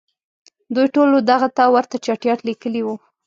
[0.73, 2.95] دوی ټولو دغه ته ورته چټیاټ لیکلي وو.